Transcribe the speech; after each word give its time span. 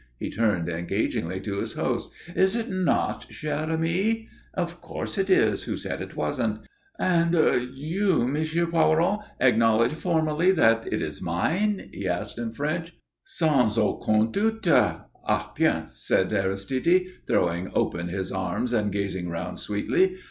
He 0.17 0.31
turned 0.31 0.67
engagingly 0.67 1.39
to 1.41 1.59
his 1.59 1.73
host. 1.73 2.09
"Is 2.35 2.55
it 2.55 2.71
not, 2.71 3.27
cher 3.31 3.69
ami?" 3.69 4.29
"Of 4.55 4.81
course 4.81 5.15
it 5.19 5.29
is. 5.29 5.65
Who 5.65 5.77
said 5.77 6.01
it 6.01 6.15
wasn't?" 6.15 6.61
"And 6.97 7.35
you, 7.75 8.23
M. 8.23 8.35
Poiron, 8.71 9.19
acknowledge 9.39 9.91
formally 9.93 10.53
that 10.53 10.91
it 10.91 11.03
is 11.03 11.21
mine," 11.21 11.91
he 11.93 12.07
asked, 12.07 12.39
in 12.39 12.51
French. 12.51 12.95
"Sans 13.25 13.77
aucun 13.77 14.31
doute." 14.31 14.65
"Eh 14.67 15.39
bien," 15.55 15.83
said 15.87 16.33
Aristide, 16.33 17.05
throwing 17.27 17.69
open 17.75 18.07
his 18.07 18.31
arms 18.31 18.73
and 18.73 18.91
gazing 18.91 19.29
round 19.29 19.59
sweetly. 19.59 20.15